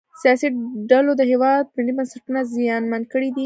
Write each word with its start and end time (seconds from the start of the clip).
سیاسي 0.21 0.47
ډلو 0.91 1.11
د 1.17 1.21
هیواد 1.31 1.63
ملي 1.75 1.93
بنسټونه 1.97 2.39
زیانمن 2.53 3.01
کړي 3.13 3.29
دي 3.35 3.39